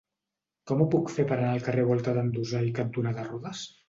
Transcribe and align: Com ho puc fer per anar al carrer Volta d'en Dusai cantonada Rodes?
Com 0.69 0.79
ho 0.81 0.85
puc 0.95 1.11
fer 1.15 1.25
per 1.31 1.35
anar 1.37 1.51
al 1.57 1.61
carrer 1.67 1.83
Volta 1.89 2.15
d'en 2.15 2.31
Dusai 2.39 2.73
cantonada 2.81 3.27
Rodes? 3.29 3.63